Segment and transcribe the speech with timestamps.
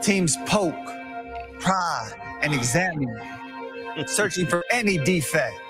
[0.00, 0.74] Teams poke,
[1.58, 3.20] pry, and examine,
[4.06, 5.60] searching for any defect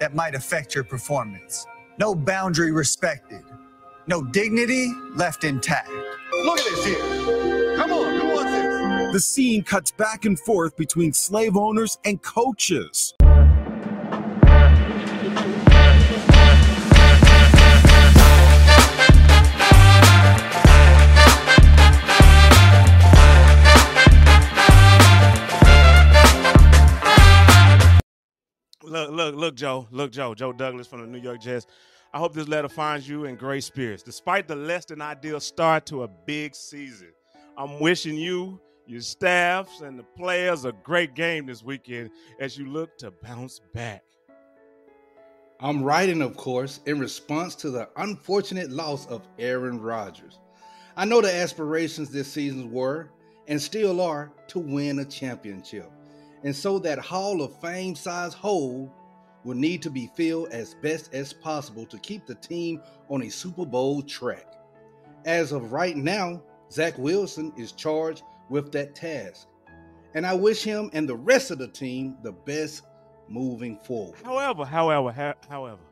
[0.00, 1.64] that might affect your performance.
[1.98, 3.44] No boundary respected,
[4.08, 5.90] no dignity left intact.
[6.44, 7.76] Look at this here.
[7.76, 9.12] Come on, who wants this?
[9.12, 13.14] The scene cuts back and forth between slave owners and coaches.
[28.88, 29.86] Look, look, look, Joe.
[29.90, 30.34] Look, Joe.
[30.34, 31.66] Joe Douglas from the New York Jets.
[32.12, 34.02] I hope this letter finds you in great spirits.
[34.02, 37.12] Despite the less than ideal start to a big season,
[37.58, 42.10] I'm wishing you, your staffs, and the players a great game this weekend
[42.40, 44.04] as you look to bounce back.
[45.60, 50.38] I'm writing, of course, in response to the unfortunate loss of Aaron Rodgers.
[50.96, 53.10] I know the aspirations this season were,
[53.48, 55.90] and still are, to win a championship.
[56.44, 58.92] And so that Hall of Fame size hole
[59.44, 63.28] will need to be filled as best as possible to keep the team on a
[63.28, 64.54] Super Bowl track.
[65.24, 69.48] As of right now, Zach Wilson is charged with that task.
[70.14, 72.82] And I wish him and the rest of the team the best
[73.28, 74.18] moving forward.
[74.24, 75.82] However, however, ha- however,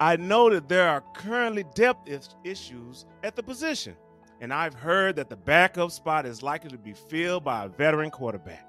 [0.00, 3.94] I know that there are currently depth is- issues at the position,
[4.40, 8.10] and I've heard that the backup spot is likely to be filled by a veteran
[8.10, 8.66] quarterback.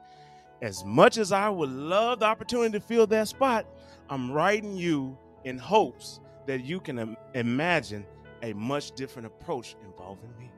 [0.62, 3.66] As much as I would love the opportunity to fill that spot,
[4.09, 8.06] I'm writing you in hopes that you can im- imagine
[8.44, 10.52] a much different approach involving me.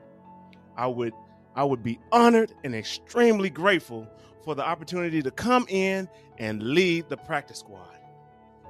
[0.76, 1.12] I would
[1.56, 4.08] I would be honored and extremely grateful
[4.44, 7.96] for the opportunity to come in and lead the practice squad.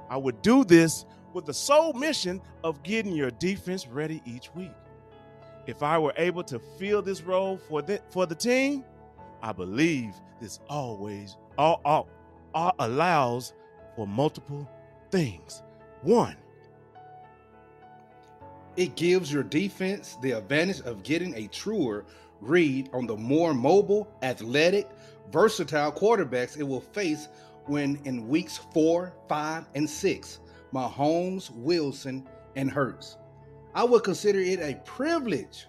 [0.07, 4.71] I would do this with the sole mission of getting your defense ready each week.
[5.65, 8.85] If I were able to fill this role for the, for the team,
[9.45, 12.09] I believe this always all, all,
[12.55, 13.53] all allows
[13.95, 14.67] for multiple
[15.11, 15.61] things.
[16.01, 16.35] One,
[18.75, 22.05] It gives your defense the advantage of getting a truer
[22.41, 24.89] read on the more mobile, athletic,
[25.31, 27.29] versatile quarterbacks it will face
[27.67, 30.39] when in weeks four, five, and six,
[30.73, 33.17] Mahomes, Wilson, and Hurts.
[33.75, 35.67] I would consider it a privilege.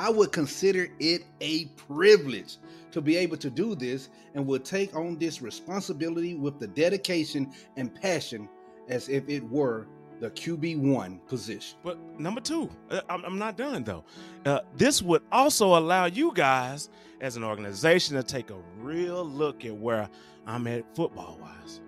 [0.00, 2.56] I would consider it a privilege
[2.90, 7.52] to be able to do this and will take on this responsibility with the dedication
[7.76, 8.48] and passion
[8.88, 9.86] as if it were
[10.18, 11.76] the QB1 position.
[11.84, 14.02] But number two, uh, I'm, I'm not done though.
[14.46, 16.88] Uh, this would also allow you guys
[17.20, 20.08] as an organization to take a real look at where
[20.46, 21.82] I'm at football wise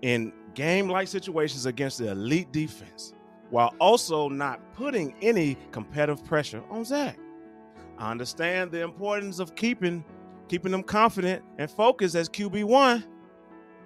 [0.00, 3.12] in game like situations against the elite defense
[3.50, 7.18] while also not putting any competitive pressure on Zach.
[7.98, 10.04] I understand the importance of keeping
[10.48, 13.04] keeping them confident and focused as QB1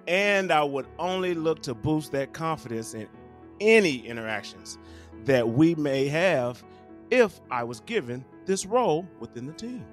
[0.07, 3.07] and I would only look to boost that confidence in
[3.61, 4.77] any interactions
[5.25, 6.63] that we may have
[7.11, 9.85] if I was given this role within the team.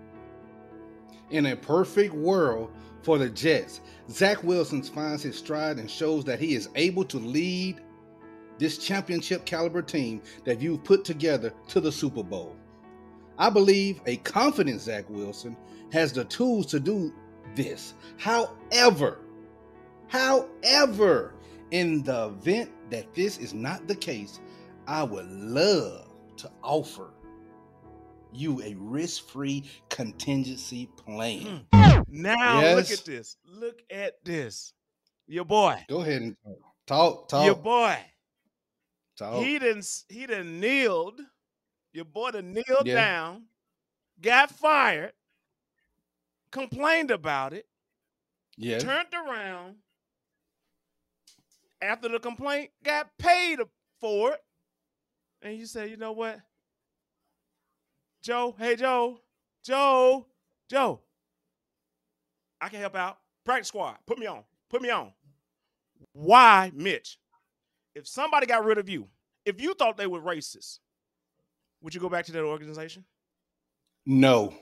[1.30, 2.70] In a perfect world
[3.02, 7.18] for the Jets, Zach Wilson finds his stride and shows that he is able to
[7.18, 7.80] lead
[8.58, 12.56] this championship caliber team that you've put together to the Super Bowl.
[13.38, 15.56] I believe a confident Zach Wilson
[15.92, 17.12] has the tools to do
[17.54, 17.94] this.
[18.18, 19.18] However,
[20.08, 21.34] however,
[21.70, 24.40] in the event that this is not the case,
[24.86, 26.08] I would love
[26.38, 27.10] to offer
[28.32, 31.66] you a risk-free contingency plan.
[31.72, 32.00] Hmm.
[32.08, 32.76] Now Yes.
[32.90, 33.36] look at this.
[33.44, 34.72] Look at this.
[35.26, 35.84] Your boy.
[35.88, 36.36] Go ahead and
[36.86, 37.28] talk.
[37.28, 37.96] Talk, Your boy.
[39.16, 39.42] talk.
[39.42, 41.20] He didn't he done kneeled.
[41.96, 42.94] Your boy done kneeled Yeah.
[42.94, 43.46] down,
[44.20, 45.14] got fired,
[46.50, 47.66] complained about it,
[48.58, 48.78] yeah.
[48.80, 49.78] turned around
[51.80, 53.60] after the complaint, got paid
[53.98, 54.44] for it.
[55.40, 56.38] And you say, you know what?
[58.20, 59.22] Joe, hey Joe,
[59.64, 60.26] Joe,
[60.68, 61.00] Joe,
[62.60, 63.20] I can help out.
[63.42, 65.14] Practice squad, put me on, put me on.
[66.12, 67.18] Why, Mitch?
[67.94, 69.08] If somebody got rid of you,
[69.46, 70.80] if you thought they were racist,
[71.86, 73.04] would you go back to that organization?
[74.06, 74.52] No,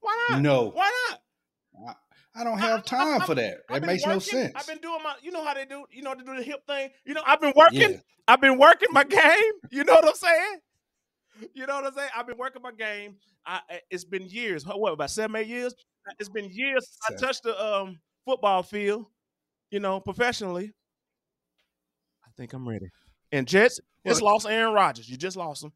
[0.00, 0.40] Why not?
[0.40, 0.70] No.
[0.70, 1.96] Why not?
[2.34, 3.58] I don't have I- time I- for that.
[3.68, 4.54] I've That been makes no sense.
[4.56, 6.66] I've been doing my, you know how they do, you know, to do the hip
[6.66, 6.88] thing.
[7.04, 7.80] You know, I've been working.
[7.82, 7.96] Yeah.
[8.26, 9.52] I've been working my game.
[9.70, 10.56] You know what I'm saying?
[11.52, 12.08] You know what I'm saying?
[12.16, 13.16] I've been working my game.
[13.44, 14.64] I, I- it's been years.
[14.66, 15.74] What about seven, eight years?
[16.18, 19.04] It's been years since I touched the um, football field.
[19.70, 20.72] You know, professionally.
[22.24, 22.86] I think I'm ready.
[23.30, 25.08] And Jets just lost Aaron Rodgers.
[25.10, 25.72] You just lost him.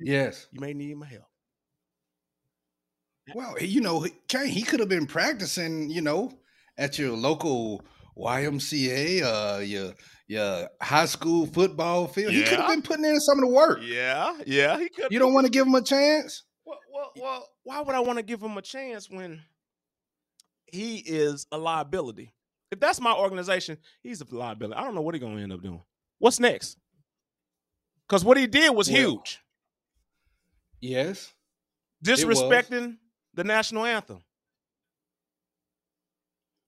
[0.00, 0.46] Yes.
[0.52, 1.24] You may need my help.
[3.34, 6.32] Well, you know, he- Kane, he could have been practicing, you know,
[6.78, 7.84] at your local
[8.16, 9.94] YMCA, uh, your
[10.28, 12.32] your high school football field.
[12.32, 13.80] He could have been putting in some of the work.
[13.82, 15.10] Yeah, yeah, he could.
[15.12, 16.44] You don't want to give him a chance?
[16.64, 19.42] Well, well, well, why would I want to give him a chance when
[20.66, 22.32] he is a liability?
[22.70, 24.76] If that's my organization, he's a liability.
[24.78, 25.82] I don't know what he's gonna end up doing.
[26.18, 26.76] What's next?
[28.08, 29.40] Because what he did was Well, huge.
[30.80, 31.32] Yes.
[32.04, 32.96] Disrespecting
[33.34, 34.22] the national anthem.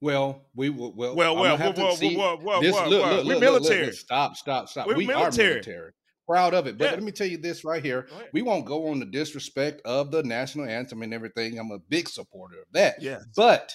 [0.01, 0.93] Well, we will.
[0.95, 3.41] Well, Well, well, well, well, see- well, well, this, well, look, well, look, we look,
[3.41, 3.87] military.
[3.87, 4.87] look, Stop, stop, stop.
[4.87, 5.49] We're we military.
[5.49, 5.93] are military.
[6.27, 6.77] Proud of it.
[6.79, 6.91] But Yeah.
[6.93, 8.07] let me tell you this right here.
[8.13, 8.29] Ahead.
[8.33, 11.59] We won't go on the disrespect of the national anthem and everything.
[11.59, 13.01] I'm a big supporter of that.
[13.03, 13.21] Yeah.
[13.35, 13.75] But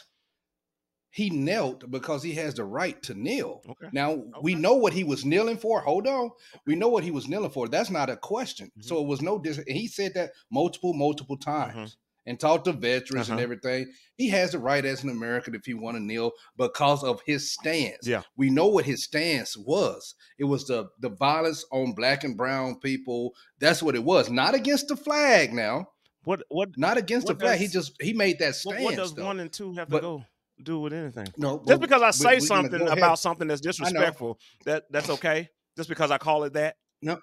[1.15, 3.61] he knelt because he has the right to kneel.
[3.69, 3.87] Okay.
[3.93, 5.79] Now we know what he was kneeling for.
[5.81, 6.31] Hold on,
[6.65, 7.67] we know what he was kneeling for.
[7.67, 8.71] That's not a question.
[8.79, 8.83] Mhm.
[8.83, 9.37] So it was no.
[9.37, 11.95] Dis- he said that multiple, multiple times, Mhm.
[12.25, 13.43] and talked to veterans and Uh-huh.
[13.43, 13.91] everything.
[14.15, 17.51] He has the right as an American if he want to kneel because of his
[17.53, 18.07] stance.
[18.07, 18.23] Yeah.
[18.35, 20.15] we know what his stance was.
[20.39, 23.33] It was the the violence on black and brown people.
[23.59, 24.29] That's what it was.
[24.31, 25.53] Not against the flag.
[25.53, 25.89] Now,
[26.25, 27.59] What what not against What the flag.
[27.59, 28.83] He just he made that what, stance.
[28.83, 29.25] what does though.
[29.25, 30.25] one and two have But- to go
[30.63, 31.27] do with anything?
[31.37, 32.97] no, Just well, because I say we're something ahead.
[32.97, 35.49] about something that's disrespectful, that that's okay.
[35.77, 36.75] Just because I call it that.
[37.01, 37.19] No,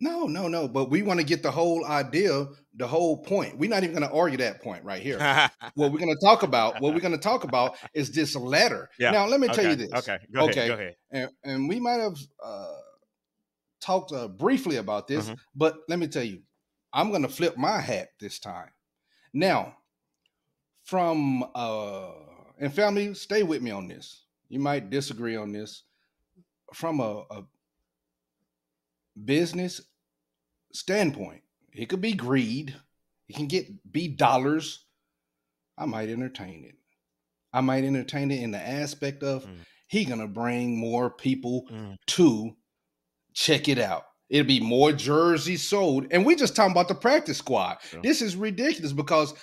[0.00, 0.48] no, no.
[0.48, 0.68] No.
[0.68, 3.58] But we want to get the whole idea, the whole point.
[3.58, 5.18] We're not even going to argue that point right here.
[5.74, 8.90] what we're going to talk about, what we're going to talk about is this letter.
[8.98, 9.92] Yeah, Now, let me tell you this.
[9.92, 10.60] Okay, go Okay.
[10.60, 10.68] ahead.
[10.68, 10.96] Go ahead.
[11.10, 12.74] And, and we might have uh,
[13.80, 15.38] talked uh, briefly about this, Mhm.
[15.54, 16.42] but let me tell you,
[16.92, 18.70] I'm going to flip my hat this time.
[19.32, 19.76] Now,
[20.84, 22.10] from uh,
[22.58, 24.22] and family, stay with me on this.
[24.48, 25.82] You might disagree on this.
[26.72, 27.44] From a, a
[29.24, 29.80] business
[30.72, 31.42] standpoint,
[31.72, 32.74] it could be greed.
[33.28, 34.84] It can get be dollars.
[35.78, 36.74] I might entertain it.
[37.52, 39.58] I might entertain it in the aspect of Mm.
[39.86, 41.96] he gonna bring more people Mm.
[42.08, 42.56] to
[43.32, 44.06] check it out.
[44.28, 47.78] It'll be more jerseys sold, and we just talking about the practice squad.
[47.82, 48.02] Sure.
[48.02, 49.34] This is ridiculous because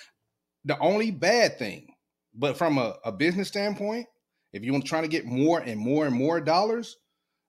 [0.64, 1.91] the only bad thing,
[2.34, 4.06] but from a, a business standpoint,
[4.52, 6.96] if you want to try to get more and more and more dollars,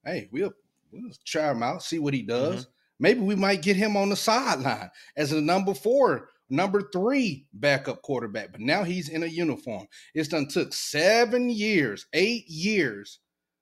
[0.05, 0.53] hey, we'll
[0.91, 2.61] we'll try him out, see what he does.
[2.61, 2.69] Mm-hmm.
[2.99, 8.01] Maybe we might get him on the sideline as a number four, number three backup
[8.01, 8.51] quarterback.
[8.51, 9.87] But now he's in a uniform.
[10.13, 13.19] It's done took seven years, eight years.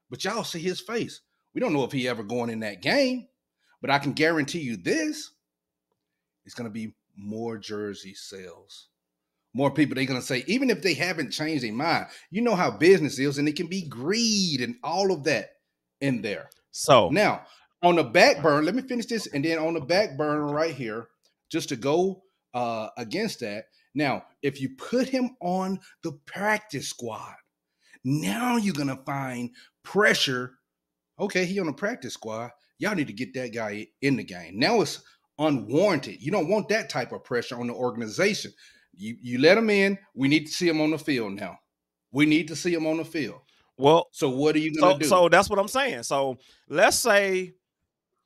[0.09, 1.21] But y'all see his face.
[1.53, 3.27] We don't know if he ever going in that game,
[3.81, 5.31] but I can guarantee you this:
[6.45, 8.89] it's going to be more jersey sales.
[9.53, 12.71] More people they're gonna say, even if they haven't changed their mind, you know how
[12.71, 15.49] business is, and it can be greed and all of that
[15.99, 16.49] in there.
[16.71, 17.45] So Now,
[17.83, 20.73] on the back burner, let me finish this, and then on the back burner right
[20.73, 21.07] here,
[21.49, 23.65] just to go uh, against that.
[23.93, 27.35] Now, if you put him on the practice squad,
[28.03, 29.51] now you're gonna find
[29.83, 30.53] pressure.
[31.19, 32.51] Okay, he on the practice squad.
[32.79, 34.57] Y'all need to get that guy in the game.
[34.57, 35.03] Now it's
[35.37, 36.21] unwarranted.
[36.21, 38.53] You don't want that type of pressure on the organization.
[38.93, 39.97] You you let him in.
[40.13, 41.57] We need to see him on the field now.
[42.11, 43.39] We need to see him on the field.
[43.77, 45.05] well, So what are you gonna so do?
[45.05, 46.03] so that's what I'm saying.
[46.03, 47.53] So let's say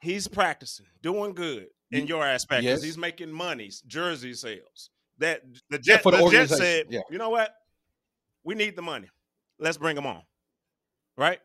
[0.01, 2.83] he's practicing, doing good in your aspect because yes.
[2.83, 4.89] he's making money, jersey sales.
[5.19, 7.01] That the Yeah, jet, for the the jet said, yeah.
[7.11, 7.53] you know what?
[8.43, 9.07] We need the money.
[9.59, 10.21] Let's bring him on,
[11.17, 11.39] right?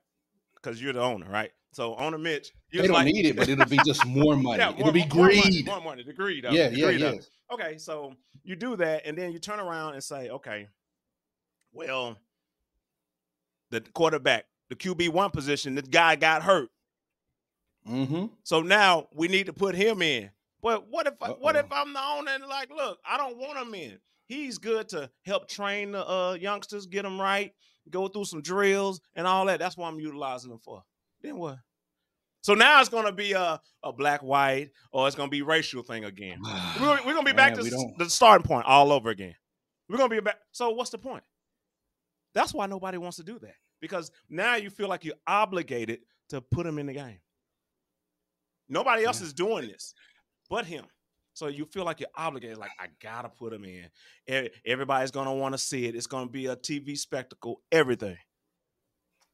[0.54, 1.52] Because you're the owner, right?
[1.72, 4.58] So owner Mitch, you they don't like, need it, but it'll be just more money.
[4.58, 5.66] yeah, it'll more- be more money, greed.
[5.66, 6.44] more money, the greed.
[6.50, 7.12] Yeah, the yeah, greed yeah.
[7.52, 8.14] Okay, so
[8.44, 10.68] you do that, and then you turn around and say, okay,
[11.72, 12.16] well,
[13.70, 16.70] the quarterback, the QB one position, the guy got hurt.
[17.88, 18.26] Mm-hmm.
[18.44, 20.30] So now we need to put him in.
[20.62, 21.60] But what if what Uh-oh.
[21.60, 23.98] if I'm the owner and like, look, I don't want him in.
[24.26, 27.52] He's good to help train the uh, youngsters, get them right,
[27.88, 29.58] go through some drills and all that.
[29.58, 30.82] That's what I'm utilizing him for.
[31.22, 31.58] Then what?
[32.42, 36.04] So now it's gonna be a, a black white or it's gonna be racial thing
[36.04, 36.38] again.
[36.80, 39.34] We're we're gonna be back Man, to the starting point all over again.
[39.88, 40.38] We're gonna be back.
[40.52, 41.24] So what's the point?
[42.34, 46.40] That's why nobody wants to do that because now you feel like you're obligated to
[46.40, 47.18] put him in the game.
[48.68, 49.26] Nobody else Yeah.
[49.26, 49.94] is doing this
[50.48, 50.84] but him.
[51.32, 53.88] So you feel like you're obligated, like I gotta put him in.
[54.66, 55.94] Everybody's gonna want to see it.
[55.94, 57.62] It's gonna be a TV spectacle.
[57.72, 58.16] Everything.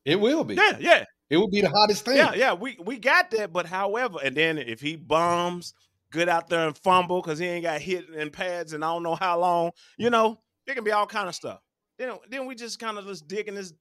[0.05, 0.55] It will be.
[0.55, 2.17] Yeah, yeah, It would be the hottest thing.
[2.17, 2.53] yeah, yeah.
[2.55, 5.75] We we got that, but however, and then if he bums,
[6.11, 9.03] good out there and fumble because he ain't got hit in pads and I don't
[9.03, 11.61] know how long, you know, there can be all kind of stuff.
[11.99, 13.73] Then then we just kind of just digging this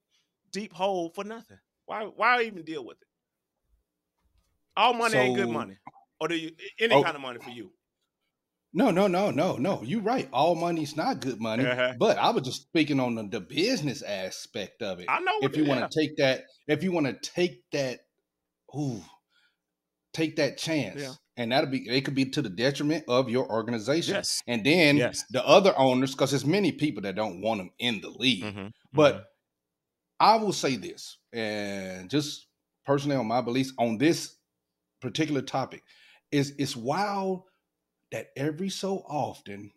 [0.51, 1.57] deep hole for nothing.
[1.85, 3.07] Why why even deal with it?
[4.77, 5.77] All money ain't good money,
[6.19, 7.03] or do you any Oh.
[7.03, 7.71] kind of money for you?
[8.77, 9.81] No, no, no, no, no.
[9.83, 10.27] You're right.
[10.33, 11.65] All money's not good money.
[11.65, 11.93] Uh-huh.
[11.97, 15.05] But I was just speaking on the, the business aspect of it.
[15.09, 15.31] I know.
[15.41, 15.69] if you yeah.
[15.79, 18.01] want to take that, if you want to take that,
[18.77, 19.01] ooh,
[20.11, 21.01] take that chance.
[21.01, 21.13] Yeah.
[21.37, 24.15] And that'll be it could be to the detriment of your organization.
[24.15, 24.41] Yes.
[24.45, 25.23] And then Yes.
[25.29, 28.43] the other owners, because there's many people that don't want them in the league.
[28.43, 29.23] Mhm, But mhm.
[30.19, 32.47] I will say this, and just
[32.85, 34.35] personally on my beliefs on this
[35.01, 35.81] particular topic,
[36.31, 37.43] is it's wild
[38.11, 39.71] that every so often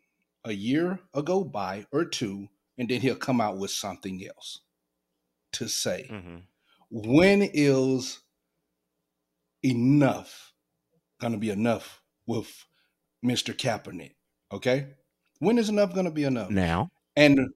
[0.44, 4.61] a year will go by or two, and then he'll come out with something else
[5.52, 6.06] to say.
[6.11, 6.42] Mhm.
[6.90, 8.20] When is
[9.64, 10.54] enough
[11.20, 12.66] gonna be enough with
[13.23, 13.54] Mr.
[13.54, 14.14] Kaepernick?
[14.52, 14.94] Okay?
[15.40, 16.50] When is enough gonna be enough?
[16.50, 16.90] now.
[17.16, 17.52] and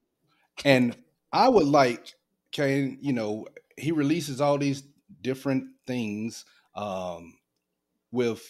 [0.64, 0.96] and
[1.32, 2.14] I would like
[2.52, 3.46] can you know
[3.78, 4.82] he releases all these
[5.22, 7.38] different things um
[8.12, 8.42] with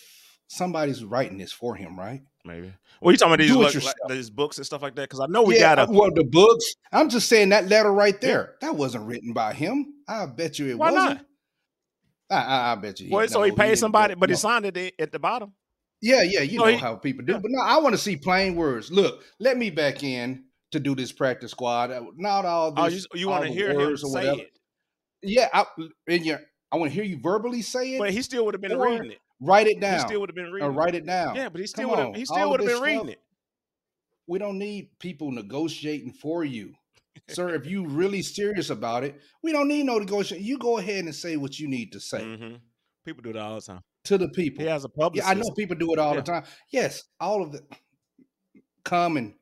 [0.53, 2.21] somebody's writing this for him, right?
[2.45, 2.73] Maybe.
[3.01, 5.03] Well, you talking about these, look, like, these books and stuff like that?
[5.03, 5.93] Because I know we yeah, got a.
[5.93, 6.75] well the books.
[6.93, 8.57] I'm just saying that letter right there.
[8.61, 9.95] That wasn't written by him.
[10.09, 11.21] I bet you it Why wasn't.
[11.21, 11.27] not?
[12.31, 13.11] I, I, I bet you.
[13.11, 15.53] Well, so he paid somebody, but he signed it at- the bottom.
[16.01, 17.35] Yeah, yeah, you No, know he- how people do.
[17.35, 17.39] yeah.
[17.39, 18.91] But no, I want to see plain words.
[18.91, 21.93] Look, let me back in to do this practice squad.
[21.93, 23.07] Uh, Not all Oh, this.
[23.15, 24.41] you, you want to hear him say whatever.
[24.41, 24.51] it?
[25.23, 25.65] Yeah, I,
[26.09, 26.41] and your,
[26.73, 27.99] I want to hear you verbally say it.
[28.01, 29.19] But he still would have been Or reading it.
[29.43, 30.01] Write it He down.
[30.07, 30.69] still would have been reading.
[30.69, 31.35] or write it down.
[31.37, 32.15] Yeah, but he still would have.
[32.15, 33.21] He still would have been reading it.
[34.27, 36.75] We don't need people negotiating for you,
[37.29, 37.55] sir.
[37.55, 40.47] If you really serious about it, we don't need no negotiation.
[40.47, 42.55] You go ahead and say what you need to say hmm
[43.05, 43.81] People do that all the time.
[44.05, 44.63] to the people.
[44.63, 45.27] He has a yeah.
[45.29, 46.21] I know people do it all Yeah.
[46.21, 46.45] the time.
[46.71, 47.63] Yes, all of the
[48.85, 49.35] common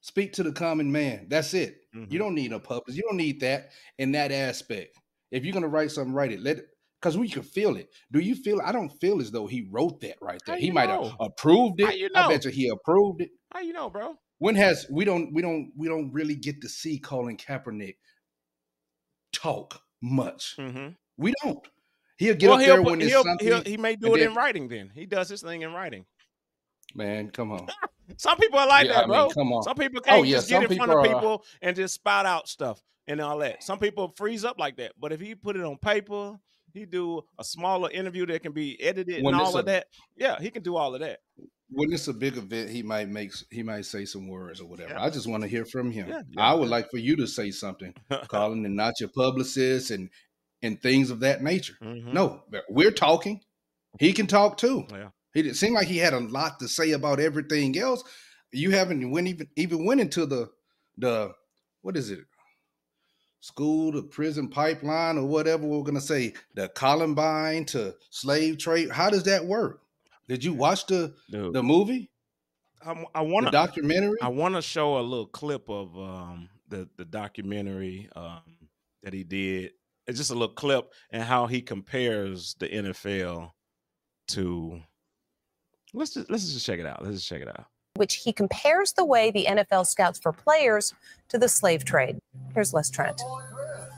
[0.00, 1.26] speak to the common man.
[1.28, 1.82] That's it.
[1.94, 2.10] Mhm.
[2.10, 2.96] You don't need a publicist.
[2.96, 4.96] You don't need that in that aspect.
[5.30, 6.40] If you're gonna write something, write it.
[6.40, 6.68] Let it
[7.00, 7.88] because we can feel it.
[8.12, 8.60] Do you feel?
[8.64, 10.56] I don't feel as though he wrote that right there.
[10.56, 11.96] He you might have approved it.
[11.98, 12.28] you I know?
[12.28, 13.30] bet you he approved it.
[13.52, 14.16] How you know, bro?
[14.38, 17.96] When has we don't we don't we don't really get to see Colin Kaepernick
[19.32, 20.56] talk much.
[20.58, 20.88] Mm-hmm.
[21.16, 21.66] We don't.
[22.18, 23.46] He'll get well, up he'll, there when he'll, something.
[23.46, 24.68] he'll, he may do it in writing.
[24.68, 26.04] Then he does his thing in writing.
[26.94, 27.66] Man, come on.
[28.16, 29.22] Some people are like Yeah, that, I bro.
[29.24, 29.62] mean, come on.
[29.62, 32.26] Some people Oh, can't yeah, just get in front of people are- and just spout
[32.26, 33.62] out stuff and all that.
[33.62, 34.92] Some people freeze up like that.
[34.98, 36.38] But if he put it on paper,
[36.74, 39.86] he do a smaller interview that can be edited When and all a- of that.
[40.16, 41.20] Yeah, he can do all of that.
[41.70, 44.92] when it's a big event, he might make he might say some words or whatever.
[44.92, 45.02] Yeah.
[45.02, 46.08] I just want to hear from him.
[46.08, 47.94] Yeah, yeah, I would like for you to say something,
[48.28, 50.08] Colin and not your publicist and
[50.62, 51.74] and things of that nature.
[51.82, 52.12] Mhm.
[52.12, 53.40] No, we're talking.
[54.00, 54.86] He can talk too.
[54.90, 55.10] Yeah.
[55.34, 58.02] He didn't seem like he had a lot to say about everything else.
[58.52, 60.48] You haven't went even even went into the
[60.96, 61.32] the
[61.82, 62.20] what is it?
[63.40, 68.90] School to prison pipeline or whatever we're gonna say, the Columbine to slave trade.
[68.90, 69.82] How does that work?
[70.28, 72.10] Did you watch the Dude, the movie?
[72.84, 74.18] I, I want the to documentary?
[74.20, 78.42] I want to show a little clip of um, the the documentary um,
[79.02, 79.72] that he did.
[80.06, 83.52] It's just a little clip and how he compares the NFL
[84.28, 84.80] to.
[85.94, 87.02] Let's just let's just check it out.
[87.02, 87.66] Let's just check it out.
[87.98, 90.94] Which he compares the way the NFL scouts for players
[91.28, 92.18] to the slave trade.
[92.54, 93.20] Here's Les Trent.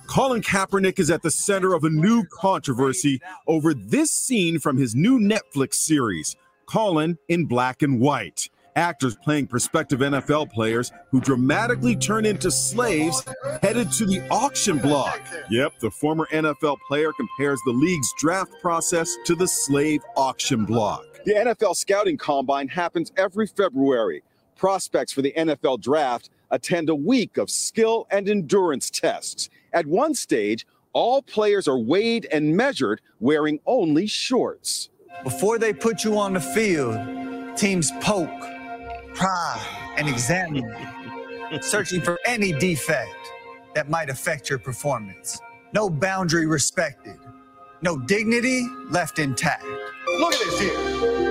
[0.06, 4.96] Colin Kaepernick is at the center of a new controversy over this scene from his
[4.96, 6.34] new Netflix series,
[6.66, 8.48] Colin in Black and White.
[8.80, 13.22] Actors playing prospective NFL players who dramatically turn into slaves
[13.60, 15.20] headed to the auction block.
[15.50, 21.04] Yep, the former NFL player compares the league's draft process to the slave auction block.
[21.26, 24.22] The NFL scouting combine happens every February.
[24.56, 29.50] Prospects for the NFL draft attend a week of skill and endurance tests.
[29.74, 34.88] At one stage, all players are weighed and measured wearing only shorts.
[35.22, 36.96] Before they put you on the field,
[37.58, 38.49] teams poke,
[39.20, 39.62] pry,
[39.98, 40.74] and examine,
[41.60, 43.32] searching for any defect
[43.74, 45.38] that might affect your performance.
[45.74, 47.18] No boundary respected,
[47.82, 49.64] no dignity left intact.
[50.18, 51.29] Look at this here.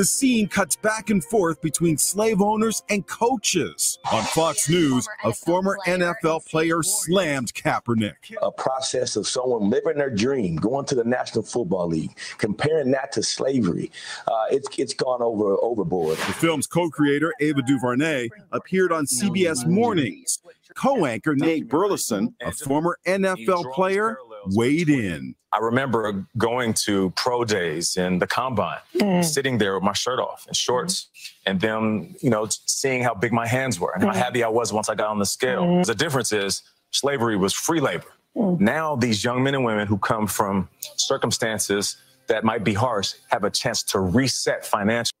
[0.00, 3.98] The scene cuts back and forth between slave owners and coaches.
[4.10, 8.14] On Fox News, a former NFL player slammed Kaepernick.
[8.40, 13.12] a process of someone living their dream, going to the National Football League, comparing that
[13.12, 13.92] to slavery.
[14.26, 16.16] Uh, it's it's gone over overboard.
[16.16, 20.38] The film's co-creator Ava DuVernay appeared on CBS Mornings.
[20.76, 24.16] Co-anchor Nate Burleson, a former NFL player,
[24.46, 25.34] weighed in.
[25.52, 29.24] I remember going to pro days in the combine, mm.
[29.24, 31.50] sitting there with my shirt off and shorts, mm-hmm.
[31.50, 34.18] and them, you know, seeing how big my hands were and how mm-hmm.
[34.18, 35.64] happy I was once I got on the scale.
[35.64, 35.82] Mm-hmm.
[35.82, 38.06] The difference is slavery was free labor.
[38.36, 38.60] Mm.
[38.60, 41.96] Now these young men and women who come from circumstances
[42.28, 45.16] that might be harsh have a chance to reset financially.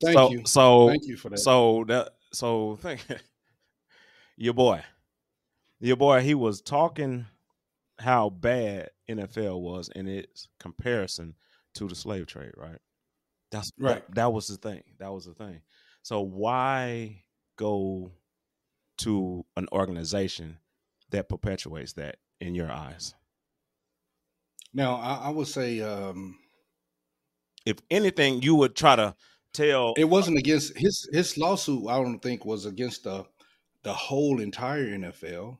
[0.00, 0.42] Thank so, you.
[0.46, 1.38] So Thank you for that.
[1.38, 3.04] So that so think
[4.36, 4.82] your boy,
[5.82, 7.26] your boy, he was talking
[7.98, 11.34] how bad NFL was in its comparison
[11.74, 12.78] to the slave trade, right?
[13.50, 14.06] That's Right.
[14.06, 14.82] That, that was the thing.
[14.98, 15.60] That was the thing.
[16.02, 17.24] So why
[17.56, 18.12] go
[18.98, 20.58] to an organization
[21.10, 23.14] that perpetuates that in your eyes?
[24.72, 26.38] Now, I, I would say um,
[27.66, 29.14] If anything, you would try to
[29.52, 31.88] tell it wasn't against his his lawsuit.
[31.88, 33.24] I don't think was against the
[33.82, 35.58] the whole entire NFL.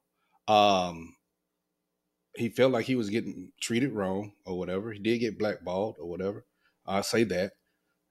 [0.49, 1.16] Um,
[2.37, 4.92] he felt like he was getting treated wrong or whatever.
[4.92, 6.44] He did get blackballed or whatever.
[6.87, 7.52] I say that,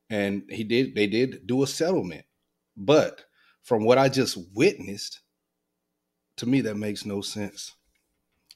[0.10, 0.96] and he did.
[0.96, 2.26] They did do a settlement,
[2.78, 3.26] but
[3.64, 5.20] from what I just witnessed,
[6.38, 7.74] to me that makes no sense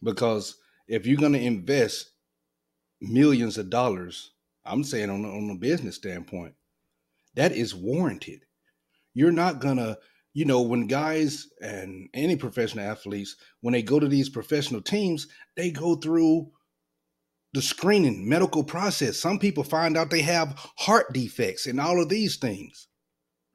[0.04, 0.56] because
[0.88, 2.12] if you're going to invest
[3.02, 4.32] millions of dollars,
[4.64, 6.54] I'm saying on on a business standpoint,
[7.36, 8.42] that is warranted.
[9.14, 9.98] You're not gonna,
[10.36, 15.28] you know, when guys and any professional athletes, when they go to these professional teams,
[15.56, 16.52] they go through
[17.54, 19.18] the screening medical process.
[19.18, 22.90] Some people find out they have heart defects and all of these things.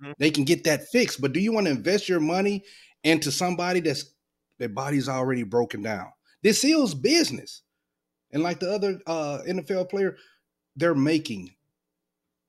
[0.03, 0.15] Mhm.
[0.19, 2.65] They can get that fixed, but do you want to invest your money
[3.05, 4.15] into somebody that's
[4.59, 6.07] their body's already broken down?
[6.43, 7.61] This is business.
[8.31, 10.17] And like the other uh, NFL player,
[10.77, 11.55] they're making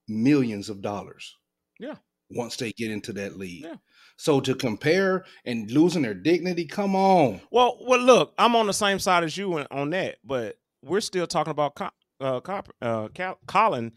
[0.08, 1.36] millions of dollars.
[1.82, 1.96] Yeah.
[2.36, 3.64] Once they get into that league.
[3.64, 3.76] Yeah.
[4.18, 7.42] So to compare and losing their dignity, come on.
[7.52, 11.26] Well, well, look, I'm on the same side as you on- that, but we're still
[11.28, 11.80] talking about
[12.20, 13.08] uh, Cop- uh,
[13.48, 13.94] Colin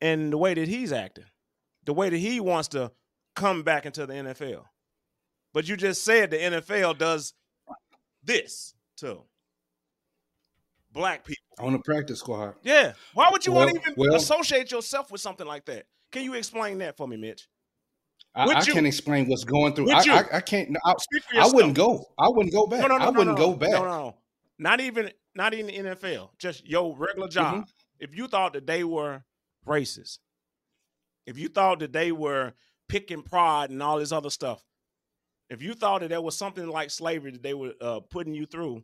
[0.00, 1.26] and the way that he's acting,
[1.84, 2.90] the way that he wants to
[3.36, 4.64] come back into the NFL.
[5.54, 7.34] But you just said the NFL does
[8.24, 9.22] this to
[10.92, 11.42] black people.
[11.58, 12.54] On the practice squad.
[12.62, 12.94] Yeah.
[13.14, 15.86] Why would you want to even well- associate yourself with something like that?
[16.10, 17.48] Can you explain that for me, Mitch?
[18.34, 19.90] I, I can't explain what's going through.
[19.90, 19.98] I?
[19.98, 20.70] I, I can't.
[20.70, 20.94] no, I,
[21.38, 22.04] I wouldn't go.
[22.18, 22.80] I wouldn't go back.
[22.80, 23.72] No, no, no, I wouldn't go back.
[23.72, 24.16] No, no, no.
[24.58, 26.30] Not even not even the NFL.
[26.38, 27.54] Just your regular job.
[27.54, 27.62] Mm-hmm.
[28.00, 29.22] If you thought that they were
[29.66, 30.18] racist,
[31.26, 32.54] if you thought that they were
[32.88, 34.64] picking pride and all this other stuff,
[35.50, 38.46] if you thought that there was something like slavery that they were uh, putting you
[38.46, 38.82] through,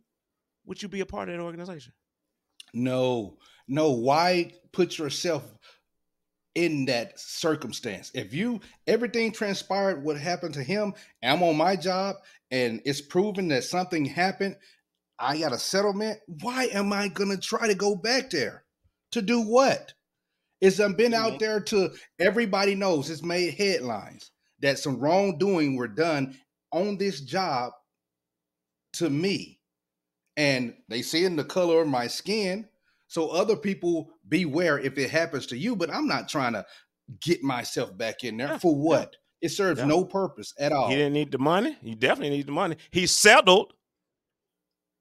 [0.65, 1.93] would you be a part of that organization?
[2.73, 3.91] No, no.
[3.91, 5.43] Why put yourself
[6.55, 8.11] in that circumstance?
[8.13, 12.17] If you everything transpired, what happened to him, I'm on my job,
[12.51, 14.57] and it's proven that something happened.
[15.17, 16.19] I got a settlement.
[16.41, 18.63] Why am I gonna try to go back there
[19.11, 19.93] to do what?
[20.61, 23.09] It's been out there to everybody knows.
[23.09, 26.37] It's made headlines that some wrongdoing were done
[26.71, 27.71] on this job
[28.93, 29.59] to me
[30.39, 32.68] and they see in the color of my skin.
[33.09, 35.75] So other people beware if it happens to you.
[35.75, 36.65] But I'm not trying to
[37.21, 39.15] get myself back in there Yeah, for yeah, what?
[39.41, 39.87] It serves yeah.
[39.87, 40.89] no purpose at all.
[40.89, 41.75] He didn't need the money.
[41.81, 42.77] He definitely needs the money.
[42.91, 43.73] He settled.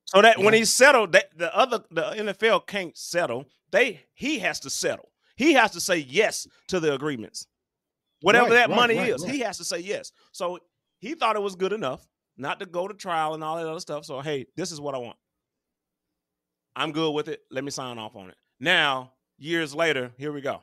[0.07, 3.45] So that when he settled, that the other the NFL can't settle.
[3.71, 5.11] They he has to settle.
[5.37, 7.47] He has to say yes to the agreements.
[8.23, 10.13] Whatever Right, that right, money right, is, he has to say yes.
[10.33, 10.59] So
[10.99, 12.07] he thought it was good enough
[12.39, 14.07] not to go to trial and all that other stuff.
[14.07, 15.19] So hey, this is what I want.
[16.79, 17.43] I'm good with it.
[17.51, 18.37] Let me sign off on it.
[18.61, 20.63] Now, years later, here we go.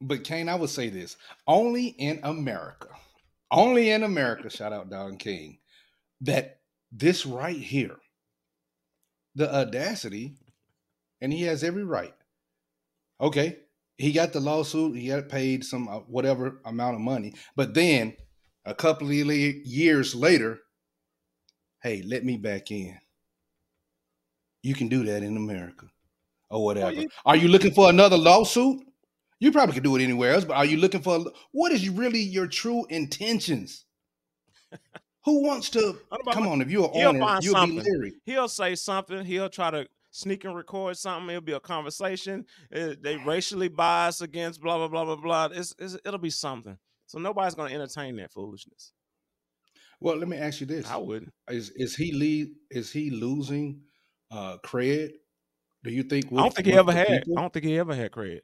[0.00, 2.88] But Kane, I would say this: only in America,
[3.50, 4.50] only in America.
[4.56, 5.58] Shout out Don King.
[6.20, 6.60] That
[6.92, 7.96] this right here,
[9.34, 10.36] the audacity,
[11.22, 12.14] and he has every right.
[13.20, 13.56] Okay,
[13.96, 14.96] he got the lawsuit.
[14.96, 18.14] He got paid some uh, whatever amount of money, but then
[18.66, 20.60] a couple of years later,
[21.82, 22.98] hey, let me back in.
[24.62, 25.86] You can do that in America,
[26.50, 26.92] or whatever.
[26.92, 28.80] you- Are you looking for another lawsuit?
[29.40, 32.20] You probably could do it anywhere else, but are you looking for what is really
[32.20, 33.84] your true intentions?
[35.24, 35.98] Who wants to
[36.32, 36.60] come on?
[36.62, 37.78] If you're He'll owner, find you'll something.
[37.78, 38.12] be leery.
[38.24, 39.24] He'll say something.
[39.24, 41.28] He'll try to sneak and record something.
[41.30, 42.44] It'll be a conversation.
[42.74, 45.48] Uh, they racially bias against blah blah blah blah blah.
[45.58, 46.76] It's, it's, it'll be something.
[47.06, 48.92] So nobody's going to entertain that foolishness.
[50.00, 51.32] Well, let me ask you this: I wouldn't.
[51.48, 52.48] Is is he lead?
[52.70, 53.82] Is he losing
[54.32, 55.10] uh cred?
[55.84, 56.26] Do you think?
[56.32, 57.06] I don't think he ever had.
[57.08, 57.38] people?
[57.38, 58.40] I don't think he ever had cred.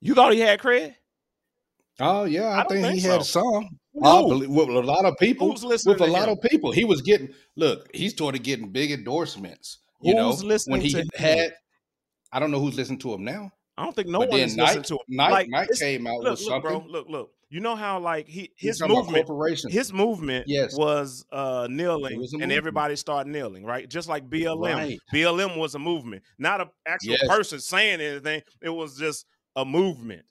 [0.00, 0.94] You thought he had cred?
[2.00, 3.68] Oh yeah, I, I think, think he had some.
[4.02, 5.50] I believe with a lot of people.
[5.52, 6.36] Who's listening With a lot him?
[6.36, 7.28] of people, he was getting.
[7.56, 9.78] Look, he started getting big endorsements.
[10.02, 11.08] You Who's know, listening when he to him?
[11.16, 11.52] had.
[12.32, 13.52] I don't know who's listening to him now.
[13.78, 15.00] I don't think no but one then is Nike, listening to him.
[15.16, 16.70] Nike, Like, Nike came out Look, with look, something.
[16.80, 16.86] bro.
[16.88, 17.30] Look, look.
[17.54, 19.28] You know how like he his movement.
[19.68, 20.76] His movement Yes.
[20.76, 23.88] was uh kneeling was and everybody started kneeling, right?
[23.88, 24.74] Just like BLM.
[24.74, 24.98] Right.
[25.12, 27.28] BLM was a movement, not an actual Yes.
[27.28, 28.42] person saying anything.
[28.60, 30.24] It was just a movement.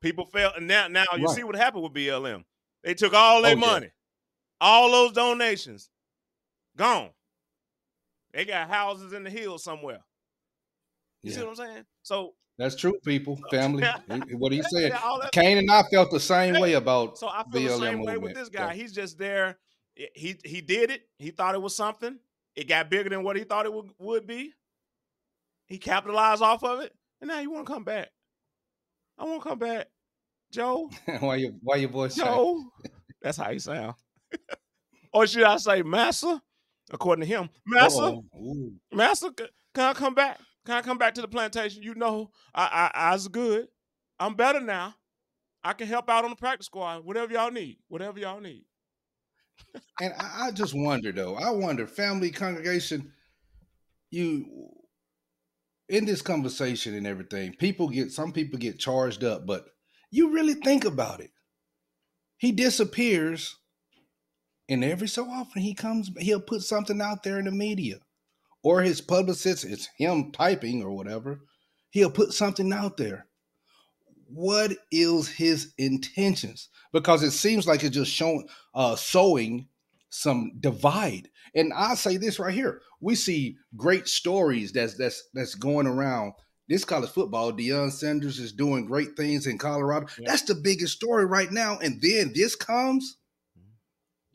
[0.00, 1.34] People felt, and now now you Right.
[1.34, 2.44] see what happened with BLM.
[2.84, 3.66] They took all their Oh, yeah.
[3.66, 3.90] money,
[4.60, 5.90] all those donations,
[6.76, 7.10] gone.
[8.32, 10.04] They got houses in the hills somewhere.
[11.24, 11.86] You see what I'm saying?
[12.04, 13.84] So That's true, people, family.
[14.32, 14.92] What he said.
[15.32, 18.18] Kane and I felt the same way about So I feel the BLM same way
[18.18, 18.68] with this guy.
[18.68, 18.74] Yeah.
[18.74, 19.58] He's just there.
[19.94, 21.02] He he did it.
[21.18, 22.18] He thought it was something.
[22.56, 24.52] It got bigger than what he thought it would, would be.
[25.66, 28.08] He capitalized off of it, and now he want to come back.
[29.16, 29.86] I want to come back,
[30.50, 30.90] Joe.
[31.20, 32.16] why your why your voice?
[32.16, 32.64] Joe.
[33.22, 33.94] That's how he sound.
[35.12, 36.42] or should I say, Massa?
[36.90, 38.18] According to him, Massa.
[38.92, 40.40] Master, can I come back?
[40.68, 41.82] Can I come back to the plantation?
[41.82, 43.68] You know, I, I I's good.
[44.20, 44.96] I'm better now.
[45.64, 47.06] I can help out on the practice squad.
[47.06, 47.78] Whatever y'all need.
[47.88, 48.64] Whatever y'all need.
[50.02, 51.36] And I, I just wonder though.
[51.36, 53.12] I wonder, family congregation,
[54.10, 54.68] you
[55.88, 59.64] in this conversation and everything, people get some people get charged up, but
[60.10, 61.30] you really think about it.
[62.36, 63.56] He disappears,
[64.68, 68.00] and every so often he comes, he'll put something out there in the media,
[68.62, 71.40] or his publicist, it's him typing or whatever.
[71.90, 73.26] He'll put something out there.
[74.26, 76.68] What is his intentions?
[76.92, 79.68] Because it seems like it's just showing uh sowing
[80.10, 81.28] some divide.
[81.54, 86.34] And I say this right here: we see great stories that's that's that's going around.
[86.68, 90.06] This college football, Deion Sanders is doing great things in Colorado.
[90.18, 90.30] Yeah.
[90.30, 91.78] That's the biggest story right now.
[91.78, 93.16] And then this comes,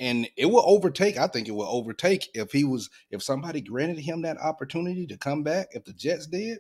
[0.03, 1.17] and it will overtake.
[1.17, 5.17] I think it will overtake if he was if somebody granted him that opportunity to
[5.17, 5.67] come back.
[5.71, 6.59] If the Jets did,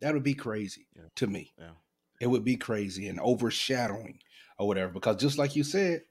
[0.00, 1.02] that would be crazy Yeah.
[1.16, 1.52] to me.
[1.58, 1.72] Yeah.
[2.20, 4.18] It would be crazy and overshadowing
[4.58, 4.92] or whatever.
[4.92, 6.02] Because just like you said,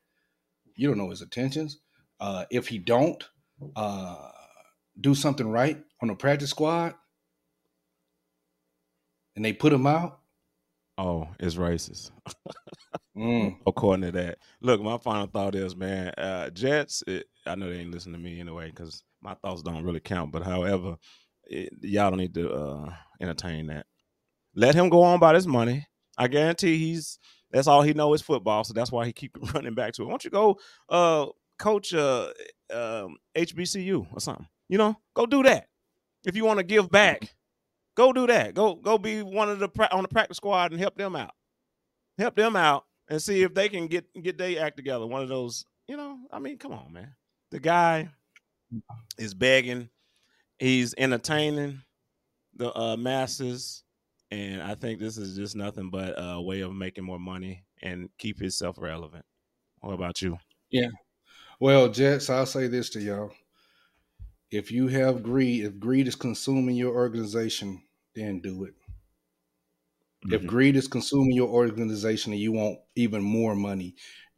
[0.75, 1.79] you don't know his intentions.
[2.19, 3.23] Uh, if he don't
[3.75, 4.29] uh,
[5.01, 6.93] do something right on the practice squad,
[9.35, 10.19] and they put him out,
[10.99, 12.12] Oh, it's racist.
[13.15, 14.39] mm, According to that.
[14.59, 18.19] Look, my final thought is, man, uh, Jets, it, I know they ain't listening to
[18.19, 20.33] me anyway because my thoughts don't really count.
[20.33, 20.97] But however,
[21.45, 23.85] it, y'all don't need to uh, entertain that.
[24.55, 25.88] Let him go on about his money.
[26.17, 27.17] I guarantee he's
[27.49, 30.05] that's all he know is football, so that's why he keep running back to it.
[30.05, 30.59] Why don't you go
[30.89, 32.27] uh, coach uh,
[32.73, 34.47] um, HBCU or something?
[34.67, 35.67] You know, go do that.
[36.25, 37.33] If you want to give back,
[37.99, 38.53] go do that.
[38.53, 41.33] Go go be one of the on the practice squad and help them out.
[42.17, 45.05] Help them out and see if they can get get their act together.
[45.05, 46.17] One of those, you know.
[46.31, 47.13] I mean, come on, man.
[47.51, 48.09] The guy
[49.17, 49.89] is begging.
[50.59, 51.81] He's entertaining
[52.55, 53.83] the uh, masses,
[54.31, 58.09] and I think this is just nothing but a way of making more money and
[58.17, 59.25] keep himself relevant.
[59.81, 60.38] What about you?
[60.69, 60.89] Yeah.
[61.59, 63.31] Well, Jets, I'll say this to y'all.
[64.51, 67.81] If you have greed, if greed is consuming your organization,
[68.15, 68.75] then do it.
[70.31, 70.47] If Mhm.
[70.47, 73.95] greed is consuming your organization and you want even more money,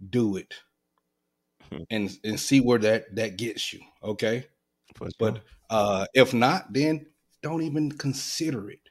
[0.10, 0.64] do it.
[1.72, 1.86] Mhm.
[1.90, 3.82] And and see where that that gets you.
[4.04, 4.48] Okay.
[4.98, 5.12] Sure.
[5.20, 7.08] But uh if not, then
[7.44, 8.90] don't even consider it.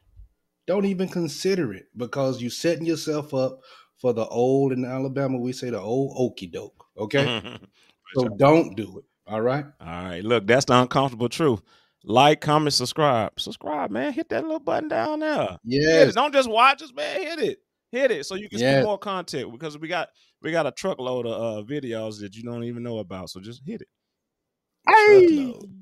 [0.66, 3.62] Don't even consider it because you're setting yourself up
[3.96, 6.86] for the old in Alabama, we say the old okey doke.
[6.98, 7.34] Okay.
[8.14, 9.04] So don't do it.
[9.26, 9.66] All right.
[9.80, 11.62] All right, look, that's the uncomfortable truth.
[12.04, 13.38] Like, comment, subscribe.
[13.38, 14.12] Subscribe, man.
[14.12, 15.58] Hit that little button down there.
[15.64, 16.06] Yeah.
[16.06, 17.20] Don't just watch us, man.
[17.20, 17.58] Hit it.
[17.92, 18.82] Hit it so you can Yes.
[18.82, 20.08] see more content because we got
[20.42, 23.28] we got a truckload of uh, videos that you don't even know about.
[23.30, 23.88] So just hit it.
[24.88, 25.74] Truckload.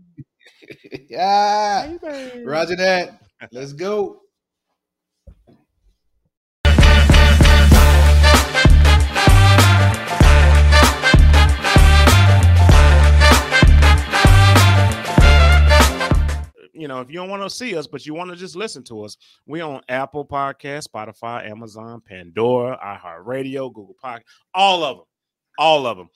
[1.10, 1.96] yeah.
[2.02, 2.44] Baby.
[2.44, 3.20] Roger that.
[3.52, 4.20] Let's go.
[16.72, 18.82] You know, if you don't want to see us, but you want to just listen
[18.84, 24.22] to us, we on Apple Podcast, Spotify, Amazon, Pandora, iHeartRadio, Google Podcast,
[24.54, 25.06] all of them,
[25.58, 26.08] all of them.